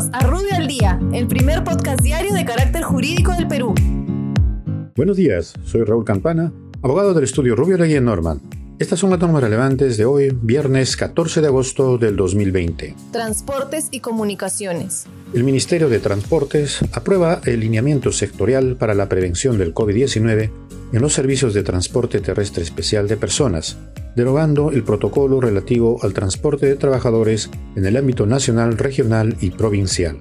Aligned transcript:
Bienvenidos 0.00 0.10
a 0.12 0.26
Rubio 0.26 0.54
al 0.54 0.66
Día, 0.66 0.98
el 1.12 1.26
primer 1.26 1.62
podcast 1.62 2.00
diario 2.00 2.32
de 2.32 2.44
carácter 2.44 2.82
jurídico 2.82 3.32
del 3.32 3.46
Perú. 3.46 3.74
Buenos 4.96 5.16
días, 5.16 5.52
soy 5.66 5.84
Raúl 5.84 6.06
Campana, 6.06 6.52
abogado 6.82 7.12
del 7.12 7.24
estudio 7.24 7.54
Rubio 7.54 7.76
Leguía 7.76 8.00
Norman. 8.00 8.40
Estas 8.78 8.98
son 8.98 9.10
las 9.10 9.20
normas 9.20 9.42
relevantes 9.42 9.98
de 9.98 10.06
hoy, 10.06 10.34
viernes 10.40 10.96
14 10.96 11.42
de 11.42 11.48
agosto 11.48 11.98
del 11.98 12.16
2020. 12.16 12.94
Transportes 13.12 13.88
y 13.90 14.00
comunicaciones. 14.00 15.04
El 15.34 15.44
Ministerio 15.44 15.90
de 15.90 15.98
Transportes 15.98 16.80
aprueba 16.92 17.42
el 17.44 17.60
lineamiento 17.60 18.10
sectorial 18.10 18.76
para 18.76 18.94
la 18.94 19.08
prevención 19.08 19.58
del 19.58 19.74
COVID-19 19.74 20.50
en 20.92 21.02
los 21.02 21.12
servicios 21.12 21.52
de 21.52 21.62
transporte 21.62 22.20
terrestre 22.20 22.62
especial 22.62 23.06
de 23.06 23.18
personas, 23.18 23.76
derogando 24.16 24.70
el 24.70 24.82
protocolo 24.82 25.40
relativo 25.40 25.98
al 26.02 26.12
transporte 26.12 26.66
de 26.66 26.76
trabajadores 26.76 27.50
en 27.76 27.86
el 27.86 27.96
ámbito 27.96 28.26
nacional, 28.26 28.78
regional 28.78 29.36
y 29.40 29.50
provincial. 29.50 30.16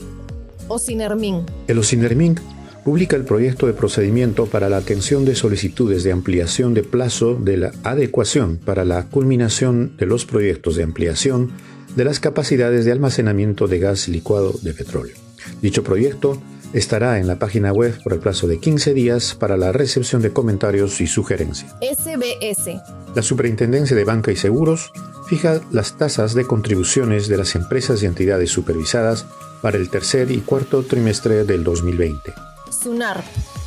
OCINERMIN. 0.67 1.45
El 1.67 1.79
OCINERMIN 1.79 2.39
publica 2.83 3.15
el 3.15 3.25
proyecto 3.25 3.67
de 3.67 3.73
procedimiento 3.73 4.45
para 4.45 4.69
la 4.69 4.77
atención 4.77 5.25
de 5.25 5.35
solicitudes 5.35 6.03
de 6.03 6.11
ampliación 6.11 6.73
de 6.73 6.83
plazo 6.83 7.35
de 7.35 7.57
la 7.57 7.71
adecuación 7.83 8.57
para 8.57 8.85
la 8.85 9.07
culminación 9.09 9.95
de 9.97 10.05
los 10.05 10.25
proyectos 10.25 10.75
de 10.75 10.83
ampliación 10.83 11.51
de 11.95 12.05
las 12.05 12.19
capacidades 12.19 12.85
de 12.85 12.91
almacenamiento 12.91 13.67
de 13.67 13.79
gas 13.79 14.07
licuado 14.07 14.53
de 14.61 14.73
petróleo. 14.73 15.15
Dicho 15.61 15.83
proyecto 15.83 16.41
estará 16.73 17.19
en 17.19 17.27
la 17.27 17.39
página 17.39 17.71
web 17.71 17.97
por 18.03 18.13
el 18.13 18.19
plazo 18.19 18.47
de 18.47 18.59
15 18.59 18.93
días 18.93 19.35
para 19.35 19.57
la 19.57 19.71
recepción 19.71 20.21
de 20.21 20.31
comentarios 20.31 21.01
y 21.01 21.07
sugerencias. 21.07 21.75
SBS. 21.81 22.81
La 23.15 23.21
Superintendencia 23.21 23.95
de 23.95 24.03
Banca 24.03 24.31
y 24.31 24.35
Seguros 24.35 24.91
fija 25.27 25.61
las 25.71 25.97
tasas 25.97 26.33
de 26.33 26.45
contribuciones 26.45 27.27
de 27.27 27.37
las 27.37 27.55
empresas 27.55 28.01
y 28.03 28.05
entidades 28.05 28.51
supervisadas 28.51 29.25
para 29.61 29.77
el 29.77 29.89
tercer 29.89 30.31
y 30.31 30.39
cuarto 30.39 30.83
trimestre 30.83 31.43
del 31.43 31.63
2020. 31.63 32.33
SUNAR. 32.71 33.23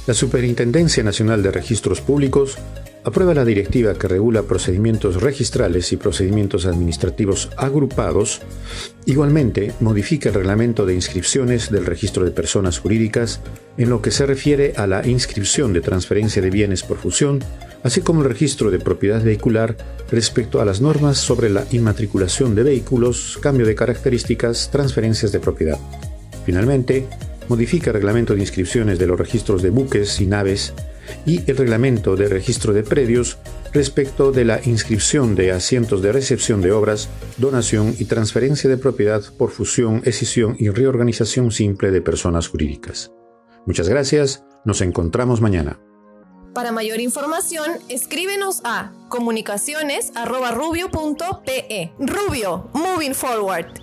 La 0.07 0.15
Superintendencia 0.15 1.03
Nacional 1.03 1.43
de 1.43 1.51
Registros 1.51 2.01
Públicos 2.01 2.59
aprueba 3.05 3.35
la 3.35 3.45
directiva 3.45 3.95
que 3.95 4.09
regula 4.09 4.43
procedimientos 4.43 5.23
registrales 5.23 5.93
y 5.93 5.97
procedimientos 5.97 6.67
administrativos 6.67 7.51
agrupados. 7.57 8.43
Igualmente, 9.07 9.73
modifica 9.81 10.29
el 10.29 10.37
reglamento 10.37 10.87
de 10.87 10.95
inscripciones 10.95 11.71
del 11.71 11.87
registro 11.87 12.25
de 12.25 12.31
personas 12.31 12.79
jurídicas 12.79 13.41
en 13.77 13.91
lo 13.91 14.03
que 14.03 14.11
se 14.11 14.27
refiere 14.27 14.75
a 14.77 14.87
la 14.87 15.07
inscripción 15.07 15.73
de 15.73 15.81
transferencia 15.81 16.41
de 16.41 16.51
bienes 16.51 16.83
por 16.83 16.99
fusión, 16.99 17.41
así 17.83 18.01
como 18.01 18.23
el 18.23 18.29
registro 18.29 18.71
de 18.71 18.79
propiedad 18.79 19.23
vehicular 19.23 19.77
respecto 20.11 20.61
a 20.61 20.65
las 20.65 20.81
normas 20.81 21.19
sobre 21.19 21.51
la 21.51 21.65
inmatriculación 21.73 22.55
de 22.55 22.63
vehículos, 22.63 23.39
cambio 23.43 23.67
de 23.67 23.75
características, 23.75 24.71
transferencias 24.71 25.33
de 25.33 25.41
propiedad. 25.41 25.79
Finalmente, 26.45 27.09
modifica 27.49 27.91
el 27.91 27.95
reglamento 27.95 28.35
de 28.35 28.41
inscripciones 28.41 28.99
de 28.99 29.07
los 29.07 29.19
registros 29.19 29.63
de 29.63 29.71
buques 29.71 30.21
y 30.21 30.27
naves 30.27 30.73
y 31.27 31.49
el 31.51 31.57
reglamento 31.57 32.17
de 32.17 32.29
registro 32.29 32.73
de 32.73 32.83
predios 32.83 33.39
respecto 33.73 34.33
de 34.33 34.45
la 34.45 34.61
inscripción 34.65 35.35
de 35.35 35.53
asientos 35.53 36.03
de 36.03 36.13
recepción 36.13 36.61
de 36.61 36.73
obras, 36.73 37.09
donación 37.39 37.95
y 37.99 38.05
transferencia 38.05 38.69
de 38.69 38.77
propiedad 38.77 39.23
por 39.39 39.51
fusión, 39.51 40.03
escisión 40.05 40.57
y 40.59 40.69
reorganización 40.69 41.51
simple 41.51 41.91
de 41.91 42.03
personas 42.03 42.49
jurídicas. 42.49 43.13
Muchas 43.67 43.89
gracias, 43.89 44.45
nos 44.65 44.81
encontramos 44.81 45.41
mañana. 45.41 45.81
Para 46.55 46.71
mayor 46.71 47.01
información, 47.01 47.73
escríbenos 47.89 48.61
a 48.65 48.93
comunicaciones.rubio.pe. 49.09 51.93
Rubio, 51.99 52.71
moving 52.75 53.15
forward. 53.15 53.82